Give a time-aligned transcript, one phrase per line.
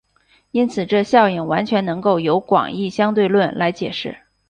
[0.49, 4.17] 因此这效应完全能够由广义相对论来解释。